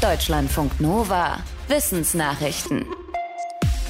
[0.00, 1.38] Deutschlandfunk Nova.
[1.66, 2.86] Wissensnachrichten.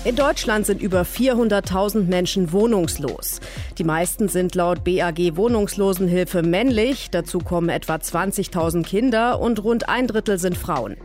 [0.07, 3.41] In Deutschland sind über 400.000 Menschen wohnungslos.
[3.77, 7.11] Die meisten sind laut BAG Wohnungslosenhilfe männlich.
[7.11, 10.97] Dazu kommen etwa 20.000 Kinder und rund ein Drittel sind Frauen.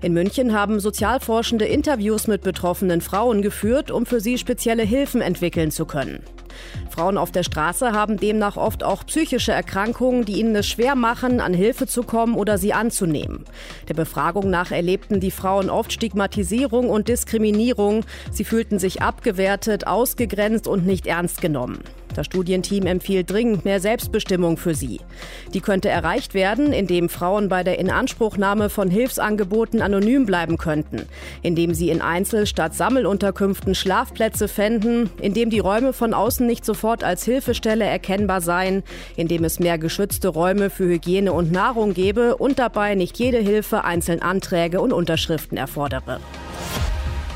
[0.00, 5.72] In München haben Sozialforschende Interviews mit betroffenen Frauen geführt, um für sie spezielle Hilfen entwickeln
[5.72, 6.22] zu können.
[6.90, 11.40] Frauen auf der Straße haben demnach oft auch psychische Erkrankungen, die ihnen es schwer machen,
[11.40, 13.44] an Hilfe zu kommen oder sie anzunehmen.
[13.88, 18.04] Der Befragung nach erlebten die Frauen oft Stigmatisierung und Diskriminierung.
[18.30, 21.80] Sie fühlten sich abgewertet, ausgegrenzt und nicht ernst genommen.
[22.14, 25.00] Das Studienteam empfiehlt dringend mehr Selbstbestimmung für sie.
[25.54, 31.06] Die könnte erreicht werden, indem Frauen bei der Inanspruchnahme von Hilfsangeboten anonym bleiben könnten,
[31.42, 37.04] indem sie in Einzel- statt Sammelunterkünften Schlafplätze fänden, indem die Räume von außen nicht sofort
[37.04, 38.82] als Hilfestelle erkennbar seien,
[39.16, 43.84] indem es mehr geschützte Räume für Hygiene und Nahrung gebe und dabei nicht jede Hilfe
[43.84, 46.20] einzeln Anträge und Unterschriften erfordere.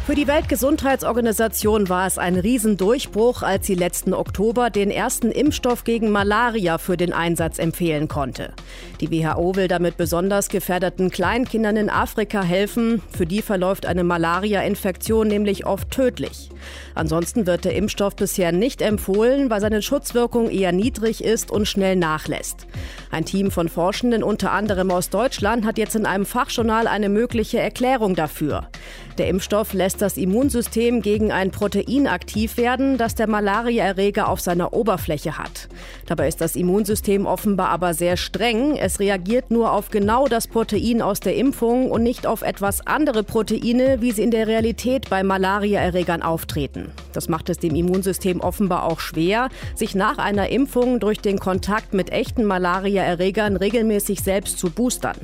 [0.07, 6.13] Für die Weltgesundheitsorganisation war es ein Riesendurchbruch, als sie letzten Oktober den ersten Impfstoff gegen
[6.13, 8.53] Malaria für den Einsatz empfehlen konnte.
[9.01, 13.03] Die WHO will damit besonders gefährdeten Kleinkindern in Afrika helfen.
[13.11, 16.51] Für die verläuft eine Malaria-Infektion nämlich oft tödlich.
[16.95, 21.97] Ansonsten wird der Impfstoff bisher nicht empfohlen, weil seine Schutzwirkung eher niedrig ist und schnell
[21.97, 22.69] nachlässt.
[23.11, 27.59] Ein Team von Forschenden, unter anderem aus Deutschland, hat jetzt in einem Fachjournal eine mögliche
[27.59, 28.69] Erklärung dafür.
[29.19, 34.75] Der Impfstoff lässt das Immunsystem gegen ein Protein aktiv werden, das der Malariaerreger auf seiner
[34.75, 35.69] Oberfläche hat.
[36.05, 38.77] Dabei ist das Immunsystem offenbar aber sehr streng.
[38.77, 43.23] Es reagiert nur auf genau das Protein aus der Impfung und nicht auf etwas andere
[43.23, 46.93] Proteine, wie sie in der Realität bei Malariaerregern auftreten.
[47.15, 51.95] Das macht es dem Immunsystem offenbar auch schwer, sich nach einer Impfung durch den Kontakt
[51.95, 55.17] mit echten Malariaerregern regelmäßig selbst zu boostern.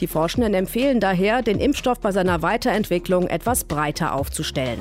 [0.00, 4.80] Die Forschenden empfehlen daher, den Impfstoff bei seiner Weiterentwicklung etwas breiter aufzustellen.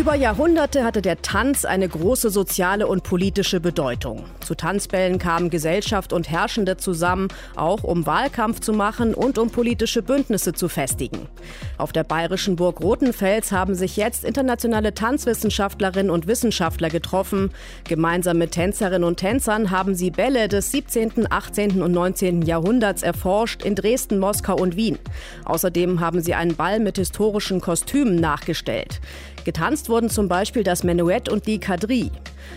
[0.00, 4.24] Über Jahrhunderte hatte der Tanz eine große soziale und politische Bedeutung.
[4.42, 10.00] Zu Tanzbällen kamen Gesellschaft und Herrschende zusammen, auch um Wahlkampf zu machen und um politische
[10.00, 11.28] Bündnisse zu festigen.
[11.76, 17.50] Auf der bayerischen Burg Rothenfels haben sich jetzt internationale Tanzwissenschaftlerinnen und Wissenschaftler getroffen.
[17.86, 21.82] Gemeinsam mit Tänzerinnen und Tänzern haben sie Bälle des 17., 18.
[21.82, 22.40] und 19.
[22.40, 24.98] Jahrhunderts erforscht in Dresden, Moskau und Wien.
[25.44, 28.98] Außerdem haben sie einen Ball mit historischen Kostümen nachgestellt.
[29.44, 32.10] Getanzt wurden zum Beispiel das Menuett und die Quadrille.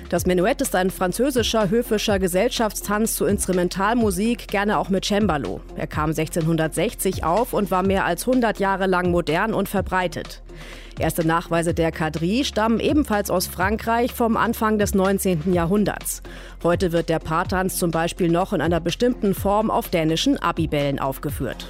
[0.10, 5.62] Das Menuett ist ein französischer höfischer Gesellschaftstanz zur Instrumentalmusik, gerne auch mit Cembalo.
[5.76, 10.42] Er kam 1660 auf und war mehr als 100 Jahre lang modern und verbreitet.
[11.00, 15.54] Erste Nachweise der Quadrille stammen ebenfalls aus Frankreich vom Anfang des 19.
[15.54, 16.22] Jahrhunderts.
[16.62, 21.68] Heute wird der Paartanz zum Beispiel noch in einer bestimmten Form auf dänischen Abibällen aufgeführt.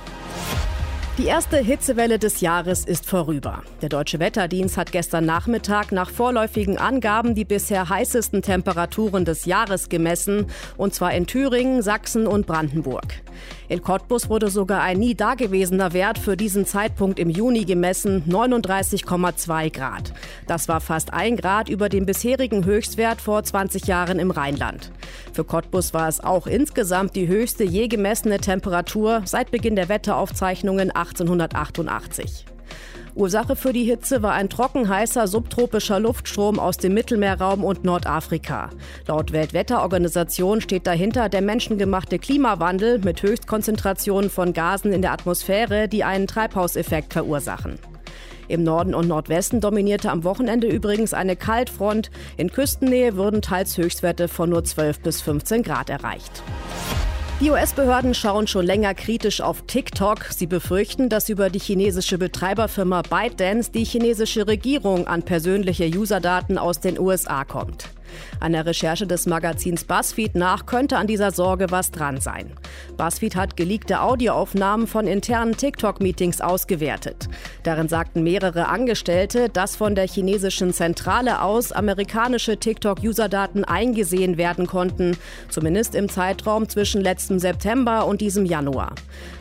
[1.20, 3.62] Die erste Hitzewelle des Jahres ist vorüber.
[3.84, 9.90] Der Deutsche Wetterdienst hat gestern Nachmittag nach vorläufigen Angaben die bisher heißesten Temperaturen des Jahres
[9.90, 13.22] gemessen, und zwar in Thüringen, Sachsen und Brandenburg.
[13.74, 19.72] In Cottbus wurde sogar ein nie dagewesener Wert für diesen Zeitpunkt im Juni gemessen, 39,2
[19.72, 20.14] Grad.
[20.46, 24.92] Das war fast ein Grad über dem bisherigen Höchstwert vor 20 Jahren im Rheinland.
[25.34, 30.92] Für Cottbus war es auch insgesamt die höchste je gemessene Temperatur seit Beginn der Wetteraufzeichnungen
[30.92, 32.53] 1888.
[33.16, 38.72] Ursache für die Hitze war ein trockenheißer subtropischer Luftstrom aus dem Mittelmeerraum und Nordafrika.
[39.08, 46.04] Laut Weltwetterorganisation steht dahinter der menschengemachte Klimawandel mit Höchstkonzentrationen von Gasen in der Atmosphäre, die
[46.04, 47.78] einen Treibhauseffekt verursachen.
[48.48, 52.10] Im Norden und Nordwesten dominierte am Wochenende übrigens eine Kaltfront.
[52.36, 56.44] In Küstennähe wurden teils Höchstwerte von nur 12 bis 15 Grad erreicht.
[57.44, 60.28] Die US-Behörden schauen schon länger kritisch auf TikTok.
[60.30, 66.80] Sie befürchten, dass über die chinesische Betreiberfirma ByteDance die chinesische Regierung an persönliche Userdaten aus
[66.80, 67.90] den USA kommt.
[68.40, 72.52] Einer Recherche des Magazins BuzzFeed nach könnte an dieser Sorge was dran sein.
[72.98, 77.30] BuzzFeed hat geleakte Audioaufnahmen von internen TikTok-Meetings ausgewertet.
[77.64, 85.16] Darin sagten mehrere Angestellte, dass von der chinesischen Zentrale aus amerikanische TikTok-Userdaten eingesehen werden konnten,
[85.50, 88.94] zumindest im Zeitraum zwischen letztem September und diesem Januar.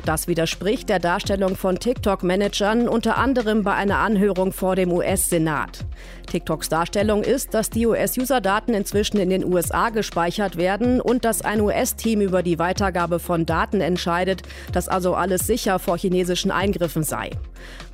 [0.05, 5.85] Das widerspricht der Darstellung von TikTok-Managern unter anderem bei einer Anhörung vor dem US-Senat.
[6.27, 11.61] TikToks Darstellung ist, dass die US-User-Daten inzwischen in den USA gespeichert werden und dass ein
[11.61, 14.43] US-Team über die Weitergabe von Daten entscheidet,
[14.73, 17.31] dass also alles sicher vor chinesischen Eingriffen sei.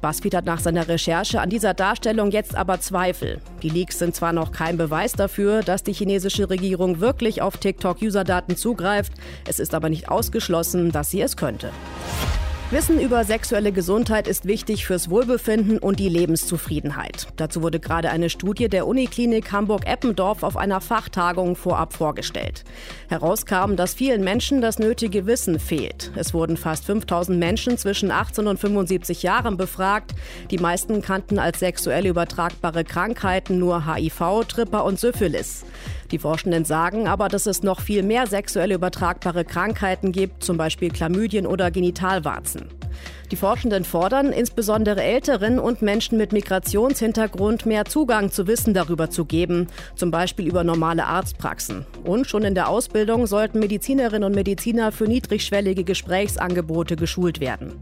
[0.00, 3.40] BuzzFeed hat nach seiner Recherche an dieser Darstellung jetzt aber Zweifel.
[3.62, 8.56] Die Leaks sind zwar noch kein Beweis dafür, dass die chinesische Regierung wirklich auf TikTok-User-Daten
[8.56, 9.12] zugreift,
[9.46, 11.70] es ist aber nicht ausgeschlossen, dass sie es könnte.
[12.70, 17.28] Wissen über sexuelle Gesundheit ist wichtig fürs Wohlbefinden und die Lebenszufriedenheit.
[17.36, 22.64] Dazu wurde gerade eine Studie der Uniklinik Hamburg-Eppendorf auf einer Fachtagung vorab vorgestellt.
[23.08, 26.12] Herauskam, dass vielen Menschen das nötige Wissen fehlt.
[26.14, 30.12] Es wurden fast 5000 Menschen zwischen 18 und 75 Jahren befragt.
[30.50, 35.64] Die meisten kannten als sexuell übertragbare Krankheiten nur HIV, Tripper und Syphilis.
[36.10, 40.90] Die Forschenden sagen aber, dass es noch viel mehr sexuell übertragbare Krankheiten gibt, zum Beispiel
[40.90, 42.68] Chlamydien oder Genitalwarzen.
[43.30, 49.26] Die Forschenden fordern, insbesondere Älteren und Menschen mit Migrationshintergrund mehr Zugang zu Wissen darüber zu
[49.26, 49.66] geben,
[49.96, 51.84] zum Beispiel über normale Arztpraxen.
[52.04, 57.74] Und schon in der Ausbildung sollten Medizinerinnen und Mediziner für niedrigschwellige Gesprächsangebote geschult werden.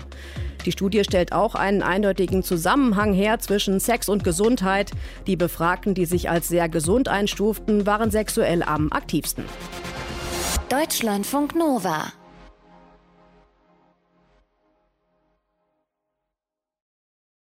[0.65, 4.91] Die Studie stellt auch einen eindeutigen Zusammenhang her zwischen Sex und Gesundheit.
[5.29, 9.45] Die Befragten, die sich als sehr gesund einstuften, waren sexuell am aktivsten.
[10.69, 12.12] Deutschlandfunk Nova